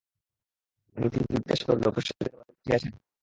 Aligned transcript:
নিধি 0.95 1.19
জিজ্ঞাসা 1.33 1.63
করিল, 1.67 1.85
ঘোষেদের 1.95 2.27
বাড়ি 2.31 2.51
দেখিয়াছেন? 2.55 2.93